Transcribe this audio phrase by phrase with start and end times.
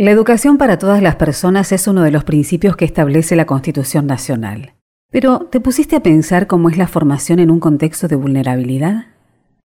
[0.00, 4.06] La educación para todas las personas es uno de los principios que establece la Constitución
[4.06, 4.72] Nacional.
[5.10, 9.08] Pero, ¿te pusiste a pensar cómo es la formación en un contexto de vulnerabilidad?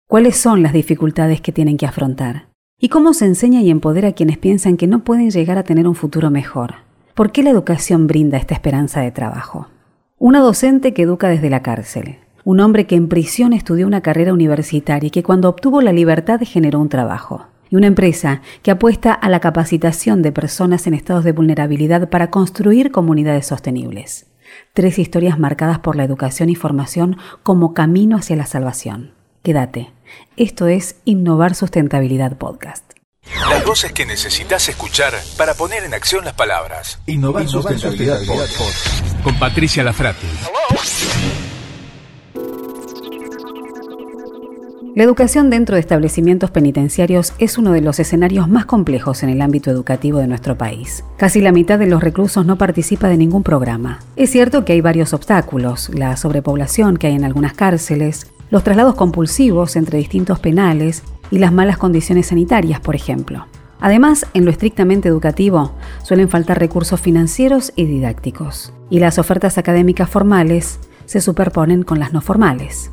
[0.07, 2.47] ¿Cuáles son las dificultades que tienen que afrontar?
[2.79, 5.85] ¿Y cómo se enseña y empodera a quienes piensan que no pueden llegar a tener
[5.85, 6.75] un futuro mejor?
[7.13, 9.67] ¿Por qué la educación brinda esta esperanza de trabajo?
[10.17, 14.31] Una docente que educa desde la cárcel, un hombre que en prisión estudió una carrera
[14.33, 19.13] universitaria y que cuando obtuvo la libertad generó un trabajo y una empresa que apuesta
[19.13, 24.27] a la capacitación de personas en estados de vulnerabilidad para construir comunidades sostenibles.
[24.73, 29.13] Tres historias marcadas por la educación y formación como camino hacia la salvación.
[29.41, 29.91] Quédate.
[30.37, 32.91] Esto es Innovar Sustentabilidad Podcast.
[33.49, 36.99] Las voces que necesitas escuchar para poner en acción las palabras.
[37.05, 39.23] Innovar, Sustentabilidad, Podcast.
[39.23, 40.27] Con Patricia Lafrati.
[45.01, 49.41] La educación dentro de establecimientos penitenciarios es uno de los escenarios más complejos en el
[49.41, 51.03] ámbito educativo de nuestro país.
[51.17, 53.97] Casi la mitad de los reclusos no participa de ningún programa.
[54.15, 58.93] Es cierto que hay varios obstáculos, la sobrepoblación que hay en algunas cárceles, los traslados
[58.93, 63.47] compulsivos entre distintos penales y las malas condiciones sanitarias, por ejemplo.
[63.79, 65.73] Además, en lo estrictamente educativo,
[66.03, 72.13] suelen faltar recursos financieros y didácticos, y las ofertas académicas formales se superponen con las
[72.13, 72.91] no formales.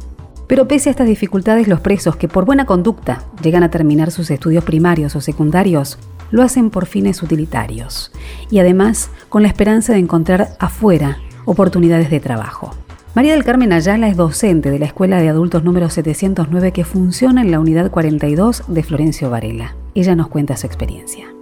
[0.49, 4.31] Pero pese a estas dificultades, los presos que por buena conducta llegan a terminar sus
[4.31, 5.99] estudios primarios o secundarios,
[6.31, 8.13] lo hacen por fines utilitarios
[8.51, 12.75] y además con la esperanza de encontrar afuera oportunidades de trabajo.
[13.15, 17.43] María del Carmen Ayala es docente de la Escuela de Adultos número 709 que funciona
[17.43, 19.75] en la unidad 42 de Florencio Varela.
[19.95, 21.38] Ella nos cuenta su experiencia.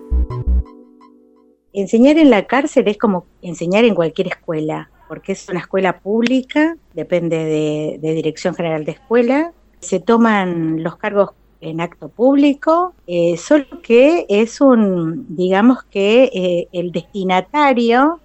[1.77, 6.77] Enseñar en la cárcel es como enseñar en cualquier escuela porque es una escuela pública,
[6.95, 7.37] depende
[8.01, 14.25] de, Dirección General de Escuela, se toman los cargos en acto público, eh, solo que
[14.31, 18.21] es un, digamos que eh, el destinatario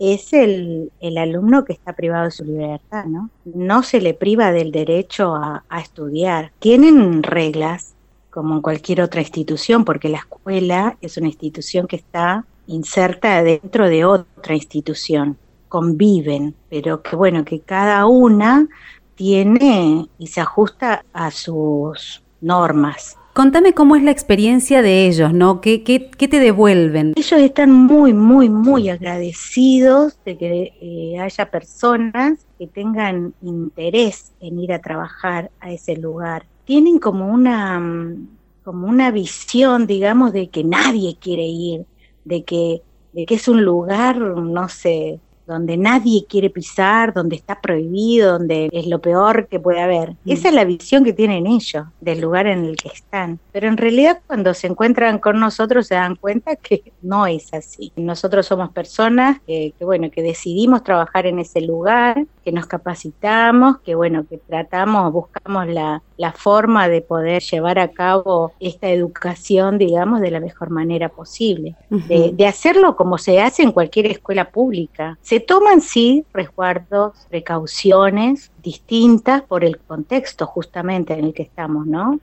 [0.00, 3.30] es el, alumno que está privado de su libertad, ¿no?
[3.44, 6.50] No se le priva del derecho a, a estudiar.
[6.58, 7.94] Tienen reglas
[8.30, 13.88] como en cualquier otra institución, porque la escuela es una institución que está inserta dentro
[13.88, 15.38] de otra institución
[15.68, 18.68] conviven, pero que bueno, que cada una
[19.14, 23.16] tiene y se ajusta a sus normas.
[23.32, 25.60] Contame cómo es la experiencia de ellos, ¿no?
[25.60, 27.12] ¿Qué, qué, te devuelven?
[27.16, 34.58] Ellos están muy, muy, muy agradecidos de que eh, haya personas que tengan interés en
[34.58, 36.46] ir a trabajar a ese lugar.
[36.64, 38.16] Tienen como una,
[38.64, 41.84] como una visión, digamos, de que nadie quiere ir,
[42.26, 42.82] de que,
[43.12, 48.68] de que es un lugar, no sé, donde nadie quiere pisar, donde está prohibido, donde
[48.72, 50.10] es lo peor que puede haber.
[50.24, 50.32] Mm.
[50.32, 53.38] Esa es la visión que tienen ellos del lugar en el que están.
[53.52, 57.92] Pero en realidad cuando se encuentran con nosotros se dan cuenta que no es así.
[57.96, 63.94] Nosotros somos personas que, bueno, que decidimos trabajar en ese lugar, que nos capacitamos, que
[63.94, 70.30] bueno, que tratamos, buscamos la, forma de poder llevar a cabo esta educación, digamos, de
[70.30, 71.76] la mejor manera posible.
[71.90, 75.18] de, de hacerlo como se hace en cualquier escuela pública.
[75.22, 82.18] Se toman sí resguardos, precauciones distintas por el contexto justamente en el que estamos, ¿no?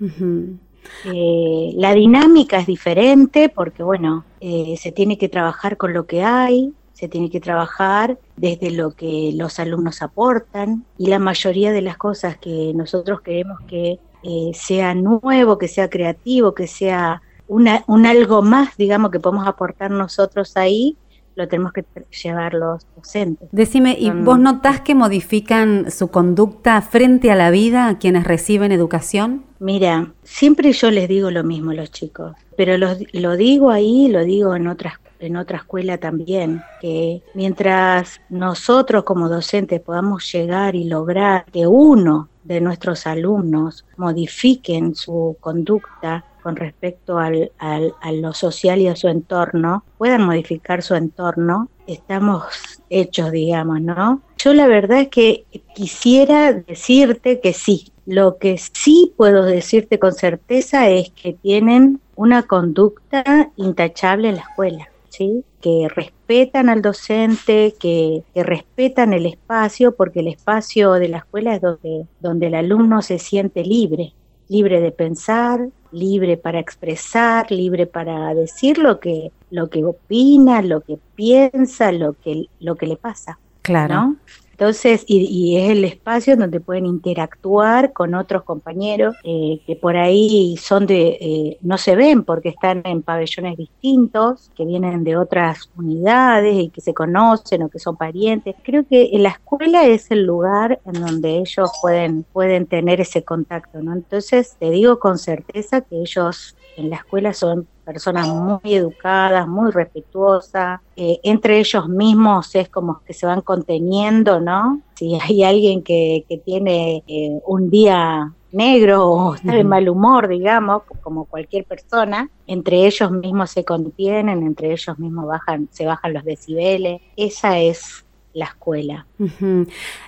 [1.06, 6.24] Eh, la dinámica es diferente porque, bueno, eh, se tiene que trabajar con lo que
[6.24, 11.82] hay, se tiene que trabajar desde lo que los alumnos aportan y la mayoría de
[11.82, 17.84] las cosas que nosotros queremos que eh, sea nuevo, que sea creativo, que sea una,
[17.88, 20.96] un algo más, digamos, que podemos aportar nosotros ahí,
[21.36, 21.84] lo tenemos que
[22.24, 23.50] llevar los docentes.
[23.52, 28.72] Decime, ¿y vos notás que modifican su conducta frente a la vida a quienes reciben
[28.72, 29.44] educación?
[29.60, 34.24] Mira, siempre yo les digo lo mismo a los chicos, pero lo, digo ahí, lo
[34.24, 40.84] digo en otras en otra escuela también, que mientras nosotros como docentes podamos llegar y
[40.86, 48.82] lograr que uno de nuestros alumnos modifiquen su conducta con respecto al, a lo social
[48.82, 54.22] y a su entorno, puedan modificar su entorno, estamos hechos, digamos, ¿no?
[54.38, 57.94] Yo la verdad es que quisiera decirte que sí.
[58.06, 64.42] Lo que sí puedo decirte con certeza es que tienen una conducta intachable en la
[64.42, 64.90] escuela.
[65.16, 65.44] ¿Sí?
[65.62, 71.56] que respetan al docente, que, que, respetan el espacio, porque el espacio de la escuela
[71.56, 74.14] es donde, donde el alumno se siente libre,
[74.50, 80.82] libre de pensar, libre para expresar, libre para decir lo que, lo que opina, lo
[80.82, 83.38] que piensa, lo que, lo que le pasa.
[83.62, 84.16] Claro.
[84.54, 90.56] Entonces, y, es el espacio donde pueden interactuar con otros compañeros eh, que por ahí
[90.58, 95.72] son de, eh, no se ven porque están en pabellones distintos, que vienen de otras
[95.76, 98.56] unidades y que se conocen o que son parientes.
[98.64, 103.82] Creo que la escuela es el lugar en donde ellos pueden, pueden tener ese contacto,
[103.82, 103.94] ¿no?
[103.94, 109.72] Entonces, te digo con certeza que ellos en la escuela son personas muy educadas, muy
[109.72, 114.82] respetuosas, eh, entre ellos mismos es como que se van conteniendo, ¿no?
[114.96, 120.28] Si hay alguien que, que tiene eh, un día negro o está de mal humor,
[120.28, 126.14] digamos, como cualquier persona, entre ellos mismos se contienen, entre ellos mismos bajan, se bajan
[126.14, 127.02] los decibeles.
[127.18, 128.03] Esa es
[128.34, 129.06] la escuela.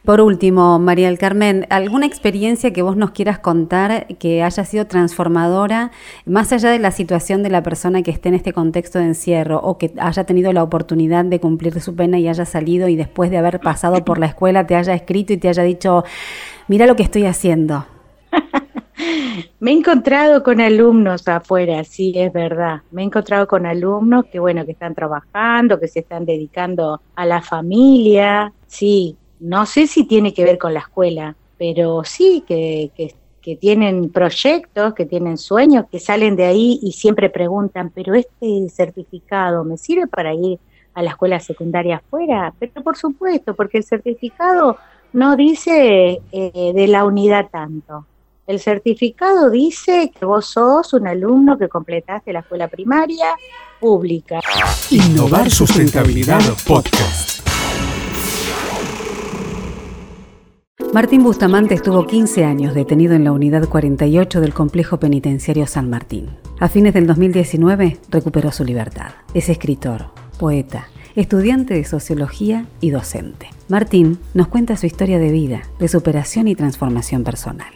[0.03, 4.87] Por último, María del Carmen, ¿alguna experiencia que vos nos quieras contar que haya sido
[4.87, 5.91] transformadora,
[6.25, 9.59] más allá de la situación de la persona que esté en este contexto de encierro
[9.59, 13.29] o que haya tenido la oportunidad de cumplir su pena y haya salido y después
[13.29, 16.03] de haber pasado por la escuela te haya escrito y te haya dicho,
[16.67, 17.85] mira lo que estoy haciendo?
[19.59, 22.81] Me he encontrado con alumnos afuera, sí, es verdad.
[22.91, 27.25] Me he encontrado con alumnos que, bueno, que están trabajando, que se están dedicando a
[27.25, 28.53] la familia.
[28.67, 33.13] Sí, no sé si tiene que ver con la escuela, pero sí que, que,
[33.57, 39.63] tienen proyectos, que tienen sueños, que salen de ahí y siempre preguntan, pero este certificado
[39.63, 40.57] me sirve para ir
[40.95, 44.77] a la escuela secundaria afuera, pero por supuesto, porque el certificado
[45.13, 48.07] no dice eh, de la unidad tanto,
[48.47, 53.27] el certificado dice que vos sos un alumno que completaste la escuela primaria
[53.79, 54.39] pública.
[54.91, 57.41] Innovar Sustentabilidad Podcast.
[60.93, 66.37] Martín Bustamante estuvo 15 años detenido en la unidad 48 del complejo penitenciario San Martín.
[66.59, 69.11] A fines del 2019 recuperó su libertad.
[69.33, 70.05] Es escritor,
[70.39, 73.49] poeta, estudiante de sociología y docente.
[73.67, 77.73] Martín nos cuenta su historia de vida, de superación y transformación personal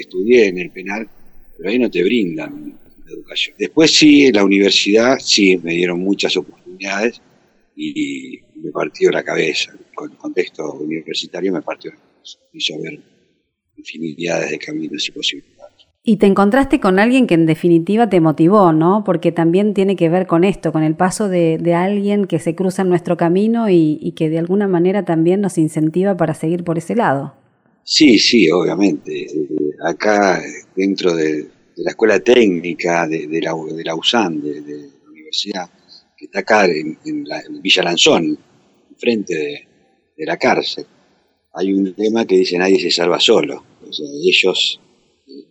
[0.00, 1.08] estudié en el penal,
[1.56, 2.74] pero ahí no te brindan
[3.06, 3.56] educación.
[3.58, 7.20] Después sí, en la universidad sí me dieron muchas oportunidades
[7.76, 9.72] y me partió la cabeza.
[9.94, 12.38] Con el contexto universitario me partió la cabeza.
[12.52, 13.00] Me hizo ver
[13.76, 15.54] infinidades de caminos y posibilidades.
[16.06, 19.04] Y te encontraste con alguien que en definitiva te motivó, ¿no?
[19.06, 22.82] Porque también tiene que ver con esto, con el paso de, alguien que se cruza
[22.82, 26.76] en nuestro camino y, y que de alguna manera también nos incentiva para seguir por
[26.76, 27.34] ese lado.
[27.84, 29.26] Sí, sí, obviamente.
[29.86, 30.42] Acá,
[30.74, 31.46] dentro de,
[31.76, 34.60] la escuela técnica de, la, de la USAN, de,
[35.04, 35.70] la universidad,
[36.16, 36.98] que está acá en,
[37.60, 38.38] Villa Lanzón,
[38.96, 39.68] frente
[40.16, 40.86] de, la cárcel,
[41.52, 43.62] hay un tema que dice nadie se salva solo.
[43.86, 44.80] O sea, ellos
[45.26, 45.44] eh,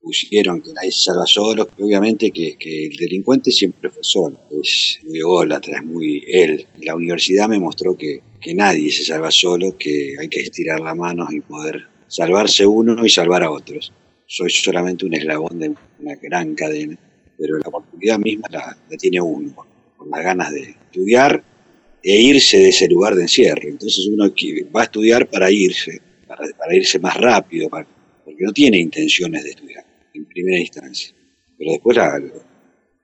[0.00, 5.20] pusieron que nadie se salva solo, obviamente que, el delincuente siempre fue solo, es muy
[5.20, 6.66] ególatra, es muy él.
[6.82, 10.94] La universidad me mostró que, que nadie se salva solo, que hay que estirar la
[10.94, 13.90] mano y poder salvarse uno y salvar a otros.
[14.26, 16.98] Soy solamente un eslabón de una gran cadena,
[17.38, 19.54] pero la oportunidad misma la, tiene uno,
[19.96, 21.42] con las ganas de estudiar
[22.02, 23.66] e irse de ese lugar de encierro.
[23.66, 24.30] Entonces uno
[24.76, 29.84] va a estudiar para irse, para, irse más rápido, porque no tiene intenciones de estudiar
[30.12, 31.14] en primera instancia.
[31.56, 32.30] Pero después la, la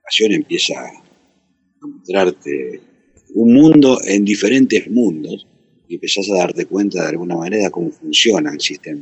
[0.03, 2.79] pasión empieza a mostrarte
[3.33, 5.47] un mundo en diferentes mundos
[5.89, 9.01] y empezás a darte cuenta de alguna manera cómo funciona el sistema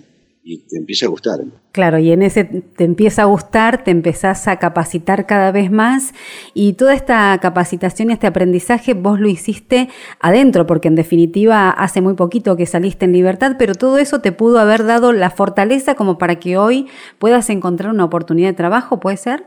[0.50, 1.42] y te empieza a gustar.
[1.74, 6.14] Claro, y en ese te empieza a gustar, te empezás a capacitar cada vez más
[6.54, 9.90] y toda esta capacitación y este aprendizaje vos lo hiciste
[10.22, 14.32] adentro, porque en definitiva hace muy poquito que saliste en libertad, pero todo eso te
[14.32, 16.88] pudo haber dado la fortaleza como para que hoy
[17.20, 19.44] puedas encontrar una oportunidad de trabajo, ¿puede ser?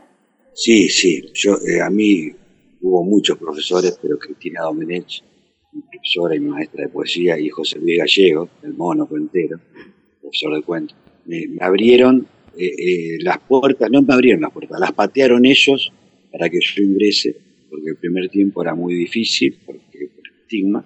[0.53, 2.29] Sí, sí, yo eh, a mí
[2.79, 5.23] hubo muchos profesores, pero Cristina Domenech,
[5.89, 9.59] profesora y maestra de poesía, y José Luis Gallego, el mono cuentero,
[10.21, 14.91] profesor de cuentos, me, abrieron eh, eh, las puertas, no me abrieron las puertas, las
[14.91, 15.91] patearon ellos
[16.31, 17.35] para que yo ingrese,
[17.69, 20.85] porque el primer tiempo era muy difícil, porque por el estigma,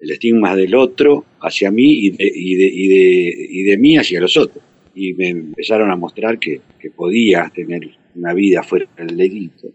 [0.00, 3.96] el estigma del otro hacia mí y de, y de, y de, y de mí
[3.96, 4.62] hacia los otros.
[4.94, 9.72] Y me empezaron a mostrar que, que podía tener una vida fuera del delito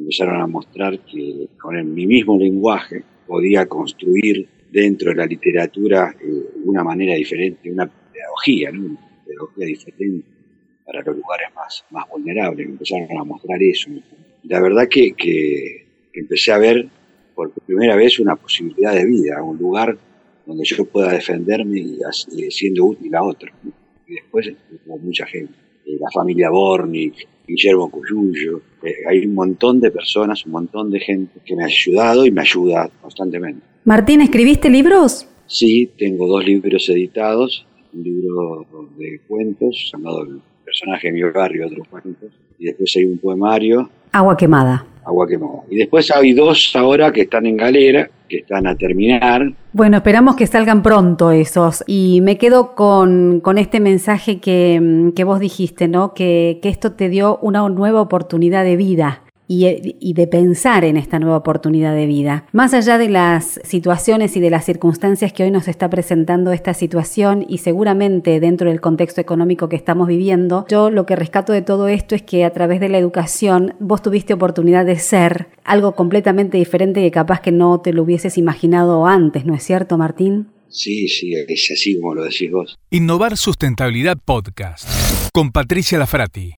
[0.00, 6.16] empezaron a mostrar que con el, mi mismo lenguaje podía construir dentro de la literatura
[6.20, 10.26] eh, una manera diferente, una pedagogía, una pedagogía diferente
[10.84, 12.66] para los lugares más, más vulnerables.
[12.66, 13.88] Empezaron a mostrar eso.
[14.42, 16.88] La verdad que, que, empecé a ver
[17.36, 19.96] por primera vez una posibilidad de vida, un lugar
[20.44, 23.52] donde yo pueda defenderme y, siendo útil a otros.
[24.08, 24.52] Y después,
[24.84, 25.54] como mucha gente,
[25.86, 27.14] eh, la familia Bornik,
[27.50, 31.66] Guillermo Cuyuyo, eh, hay un montón de personas, un montón de gente que me ha
[31.66, 33.62] ayudado y me ayuda constantemente.
[33.84, 35.26] Martín, ¿escribiste libros?
[35.46, 38.66] Sí, tengo dos libros editados, un libro
[38.96, 40.26] de cuentos llamado
[40.70, 43.90] Personaje de mi barrio, otros cuentos, y después hay un poemario.
[44.12, 44.86] Agua quemada.
[45.04, 45.62] Agua quemada.
[45.68, 49.52] Y después hay dos ahora que están en galera, que están a terminar.
[49.72, 51.82] Bueno, esperamos que salgan pronto esos.
[51.88, 56.14] Y me quedo con, este mensaje que, que, vos dijiste, ¿no?
[56.14, 61.18] Que, que esto te dio una nueva oportunidad de vida y, de pensar en esta
[61.18, 62.46] nueva oportunidad de vida.
[62.52, 66.72] Más allá de las situaciones y de las circunstancias que hoy nos está presentando esta
[66.72, 71.62] situación y seguramente dentro del contexto económico que estamos viviendo, yo lo que rescato de
[71.62, 75.96] todo esto es que a través de la educación vos tuviste oportunidad de ser algo
[75.96, 80.46] completamente diferente y capaz que no te lo hubieses imaginado antes, ¿no es cierto, Martín?
[80.68, 82.78] Sí, sí, es así como lo decís vos.
[82.90, 84.88] Innovar Sustentabilidad Podcast
[85.32, 86.54] con Patricia Lafrati.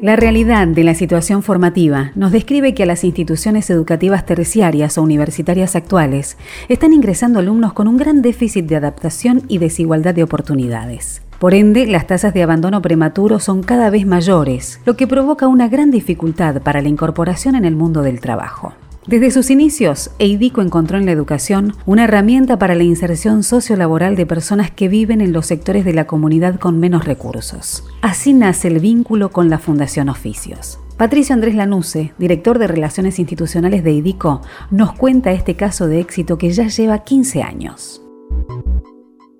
[0.00, 5.02] La realidad de la situación formativa nos describe que a las instituciones educativas terciarias o
[5.02, 6.38] universitarias actuales
[6.70, 11.20] están ingresando alumnos con un gran déficit de adaptación y desigualdad de oportunidades.
[11.38, 15.68] Por ende, las tasas de abandono prematuro son cada vez mayores, lo que provoca una
[15.68, 18.72] gran dificultad para la incorporación en el mundo del trabajo.
[19.10, 24.24] Desde sus inicios, EIDICO encontró en la educación una herramienta para la inserción sociolaboral de
[24.24, 27.82] personas que viven en los sectores de la comunidad con menos recursos.
[28.02, 30.78] Así nace el vínculo con la Fundación Oficios.
[30.96, 36.38] Patricio Andrés Lanusse, director de Relaciones Institucionales de EIDICO, nos cuenta este caso de éxito
[36.38, 38.00] que ya lleva 15 años.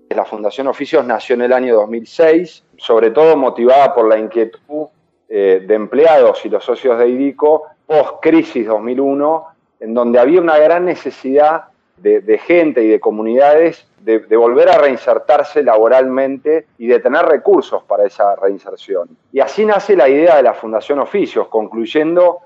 [0.09, 4.89] La Fundación Oficios nació en el año 2006, sobre todo motivada por la inquietud
[5.29, 9.47] eh, de empleados y los socios de IDICO post-crisis 2001,
[9.81, 11.65] en donde había una gran necesidad
[11.97, 18.07] de, gente y de comunidades de, volver a reinsertarse laboralmente y de tener recursos para
[18.07, 19.09] esa reinserción.
[19.33, 22.39] Y así nace la idea de la Fundación Oficios, concluyendo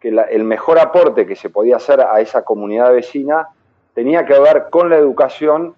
[0.00, 3.48] que el mejor aporte que se podía hacer a esa comunidad vecina
[3.94, 5.74] tenía que ver con la educación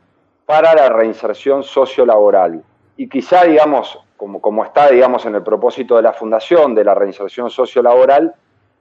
[0.46, 2.62] para la reinserción sociolaboral.
[2.96, 6.94] Y quizá, digamos, como, como está, digamos, en el propósito de la Fundación de la
[6.94, 8.34] reinserción sociolaboral,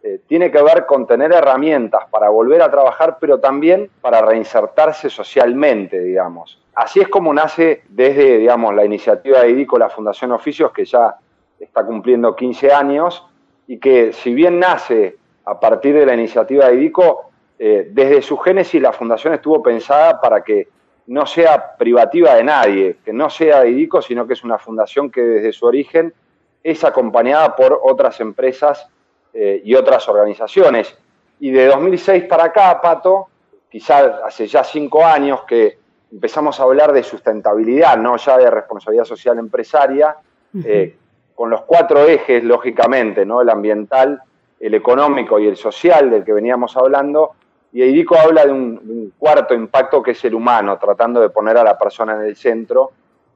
[0.05, 5.09] eh, tiene que ver con tener herramientas para volver a trabajar, pero también para reinsertarse
[5.09, 6.61] socialmente, digamos.
[6.75, 11.15] Así es como nace desde, digamos, la iniciativa de IDICO, la Fundación Oficios, que ya
[11.57, 13.25] está cumpliendo 15 años,
[13.65, 18.37] y que si bien nace a partir de la iniciativa de IDICO, eh, desde su
[18.37, 20.67] génesis la Fundación estuvo pensada para que
[21.07, 25.09] no sea privativa de nadie, que no sea de IDICO, sino que es una fundación
[25.09, 26.13] que desde su origen
[26.61, 28.89] es acompañada por otras empresas
[29.33, 30.95] eh, y otras organizaciones.
[31.39, 33.27] Y de 2006 para acá, Pato,
[33.69, 35.77] quizás hace ya cinco años que
[36.11, 40.15] empezamos a hablar de sustentabilidad, no ya de responsabilidad social empresaria,
[40.63, 40.95] eh,
[41.33, 43.41] con los cuatro ejes, lógicamente, ¿no?
[43.41, 44.21] el ambiental,
[44.59, 47.31] el económico y el social del que veníamos hablando,
[47.71, 51.31] y Eidico habla de un, de un, cuarto impacto que es el humano, tratando de
[51.31, 52.91] poner a la persona en el centro.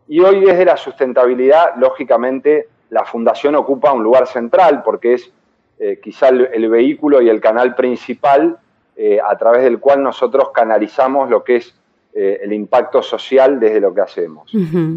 [0.07, 5.33] Y hoy desde la sustentabilidad, lógicamente, la fundación ocupa un lugar central porque es
[5.79, 8.57] eh, quizá el, vehículo y el canal principal
[8.95, 11.75] eh, a través del cual nosotros canalizamos lo que es
[12.19, 14.51] eh, el impacto social desde lo que hacemos.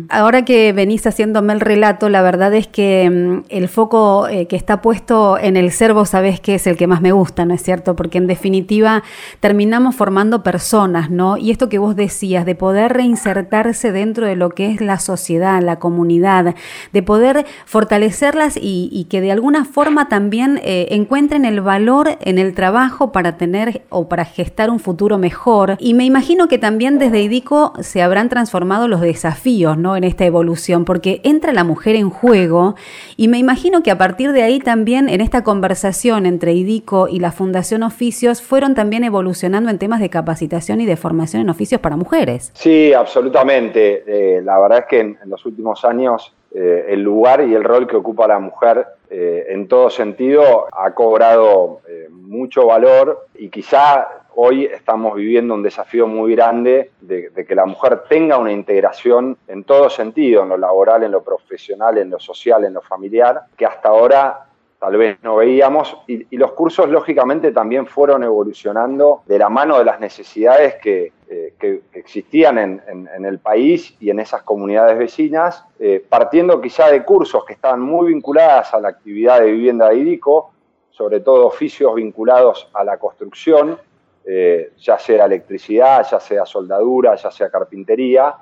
[0.09, 4.57] Ahora que venís haciéndome el relato, la verdad es que mm, el foco eh, que
[4.57, 7.53] está puesto en el ser, vos sabés que es el que más me gusta, ¿no
[7.53, 7.95] es cierto?
[7.95, 9.03] Porque en definitiva
[9.39, 11.37] terminamos formando personas, ¿no?
[11.37, 15.61] Y esto que vos decías, de poder reinsertarse dentro de lo que es la sociedad,
[15.61, 16.55] la comunidad,
[16.95, 22.55] de poder fortalecerlas y, que de alguna forma también eh, encuentren el valor en el
[22.55, 25.77] trabajo para tener o para gestar un futuro mejor.
[25.81, 29.97] Y me imagino que también desde de IDICO se habrán transformado los desafíos ¿no?
[29.97, 32.75] en esta evolución, porque entra la mujer en juego
[33.17, 37.19] y me imagino que a partir de ahí también en esta conversación entre IDICO y
[37.19, 41.81] la Fundación Oficios fueron también evolucionando en temas de capacitación y de formación en oficios
[41.81, 42.50] para mujeres.
[42.55, 44.05] Sí, absolutamente.
[44.07, 47.87] Eh, la verdad es que en, los últimos años eh, el lugar y el rol
[47.87, 54.65] que ocupa la mujer eh, en todo sentido ha cobrado mucho valor y quizá hoy
[54.65, 59.91] estamos viviendo un desafío muy grande de, que la mujer tenga una integración en todo
[59.91, 63.89] sentido, en lo laboral, en lo profesional, en lo social, en lo familiar, que hasta
[63.89, 64.47] ahora
[64.79, 65.97] tal vez no veíamos.
[66.07, 71.83] Y, los cursos, lógicamente, también fueron evolucionando de la mano de las necesidades que, eh,
[71.93, 77.53] existían en, el país y en esas comunidades vecinas, eh, partiendo quizá de cursos que
[77.53, 80.51] estaban muy vinculadas a la actividad de vivienda de IDICO,
[80.91, 83.79] sobre todo oficios vinculados a la construcción,
[84.25, 88.35] eh, ya sea electricidad, ya sea soldadura, ya sea carpintería,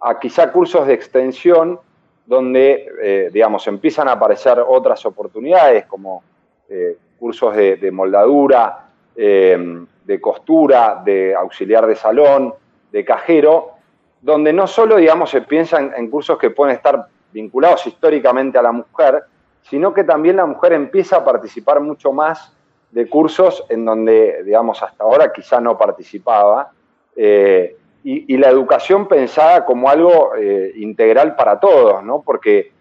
[0.00, 1.78] a quizá cursos de extensión
[2.26, 6.22] donde, eh, digamos, empiezan a aparecer otras oportunidades como
[6.68, 12.54] eh, cursos de, moldadura, de costura, de auxiliar de salón,
[12.90, 13.72] de cajero,
[14.20, 18.72] donde no solo, digamos, se piensa en, cursos que pueden estar vinculados históricamente a la
[18.72, 19.24] mujer,
[19.62, 22.52] sino que también la mujer empieza a participar mucho más
[22.90, 26.72] de cursos en donde, digamos, hasta ahora quizá no participaba,
[27.16, 32.22] eh, y, la educación pensada como algo eh, integral para todos, ¿no?
[32.22, 32.72] Porque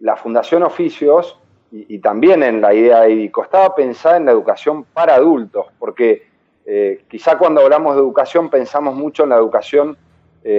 [0.00, 1.38] la Fundación Oficios,
[1.72, 6.26] y, también en la idea de IDICO, estaba pensada en la educación para adultos, porque
[6.66, 9.96] eh, quizá cuando hablamos de educación pensamos mucho en la educación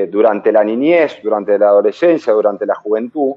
[0.10, 3.36] durante la niñez, durante la adolescencia, durante la juventud,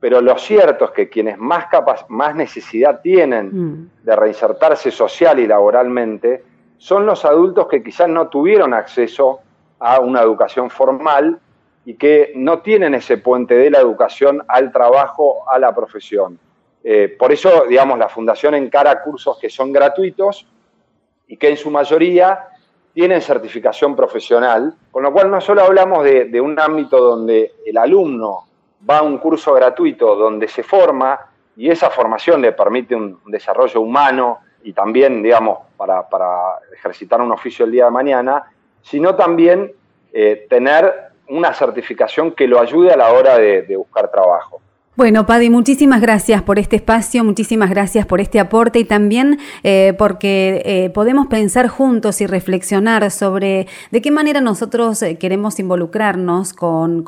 [0.00, 1.66] pero lo cierto es que quienes más,
[2.08, 3.90] más necesidad tienen mm.
[4.04, 6.44] de reinsertarse social y laboralmente
[6.76, 9.40] son los adultos que quizás no tuvieron acceso
[9.80, 11.40] a una educación formal
[11.84, 16.38] y que no tienen ese puente de la educación al trabajo, a la profesión.
[16.84, 20.46] Eh, por eso, digamos, la Fundación encara cursos que son gratuitos
[21.26, 22.48] y que en su mayoría
[22.94, 28.47] tienen certificación profesional, con lo cual no solo hablamos de un ámbito donde el alumno
[28.88, 31.18] va a un curso gratuito donde se forma
[31.56, 36.04] y esa formación le permite un desarrollo humano y también, digamos, para,
[36.72, 38.44] ejercitar un oficio el día de mañana,
[38.82, 39.72] sino también
[40.12, 44.60] eh, tener una certificación que lo ayude a la hora de buscar trabajo.
[44.98, 49.94] Bueno, Paddy, muchísimas gracias por este espacio, muchísimas gracias por este aporte y también eh,
[49.96, 56.52] porque eh, podemos pensar juntos y reflexionar sobre de qué manera nosotros eh, queremos involucrarnos
[56.52, 57.04] con,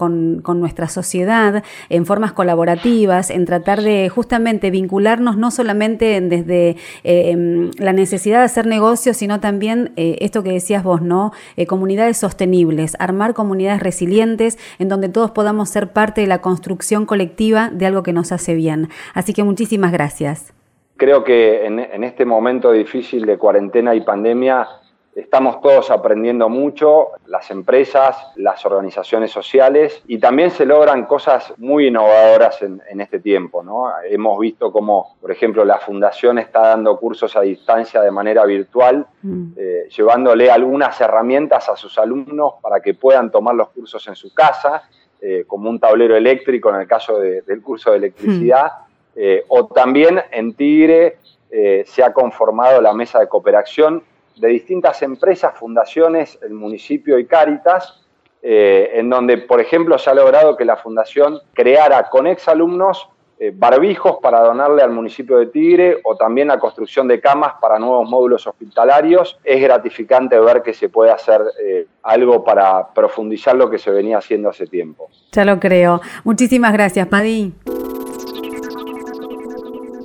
[0.61, 8.39] nuestra sociedad en formas colaborativas, en tratar de justamente vincularnos no solamente desde la necesidad
[8.39, 11.33] de hacer negocios, sino también esto que decías vos, ¿no?
[11.67, 17.71] comunidades sostenibles, armar comunidades resilientes en donde todos podamos ser parte de la construcción colectiva
[17.81, 18.89] de algo que nos hace bien.
[19.15, 20.55] Así que muchísimas gracias.
[20.97, 24.69] Creo que en, este momento difícil de cuarentena y pandemia
[25.15, 31.87] estamos todos aprendiendo mucho, las empresas, las organizaciones sociales, y también se logran cosas muy
[31.87, 33.63] innovadoras en, este tiempo.
[33.63, 33.87] ¿no?
[34.05, 39.07] Hemos visto cómo, por ejemplo, la Fundación está dando cursos a distancia de manera virtual,
[39.23, 39.53] mm.
[39.57, 44.35] eh, llevándole algunas herramientas a sus alumnos para que puedan tomar los cursos en su
[44.35, 44.83] casa
[45.23, 49.11] eh, como un tablero eléctrico en el caso del curso de electricidad, hmm.
[49.17, 51.19] eh, o también en Tigre
[51.51, 54.03] eh, se ha conformado la mesa de cooperación
[54.37, 58.01] de distintas empresas, fundaciones, el municipio y Cáritas,
[58.43, 63.11] en donde, por ejemplo, se ha logrado que la fundación creara con exalumnos
[63.43, 67.79] eh, barbijos para donarle al municipio de Tigre o también la construcción de camas para
[67.79, 69.39] nuevos módulos hospitalarios.
[69.43, 74.19] Es gratificante ver que se puede hacer eh, algo para profundizar lo que se venía
[74.19, 75.09] haciendo hace tiempo.
[75.33, 76.03] Ya lo creo.
[76.23, 77.55] Muchísimas gracias, Paddy.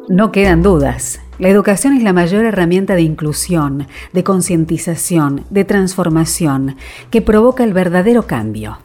[0.08, 1.22] No quedan dudas.
[1.38, 6.78] La educación es la mayor herramienta de inclusión, de concientización, de transformación,
[7.12, 8.78] que provoca el verdadero cambio.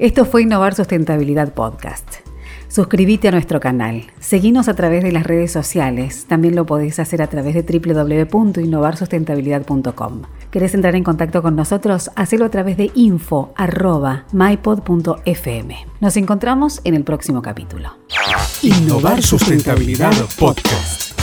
[0.00, 2.25] Esto fue Innovar Sustentabilidad Podcast.
[2.76, 7.22] Suscríbete a nuestro canal, seguinos a través de las redes sociales, también lo podéis hacer
[7.22, 10.22] a través de www.innovarsustentabilidad.com.
[10.50, 12.10] ¿Querés entrar en contacto con nosotros?
[12.16, 15.86] Hacelo a través de info.mypod.fm.
[16.00, 17.96] Nos encontramos en el próximo capítulo.
[18.60, 21.18] Innovar Sustentabilidad Podcast.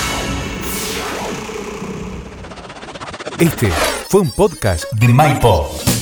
[3.37, 3.69] Este
[4.09, 5.92] fue un podcast de MyPod.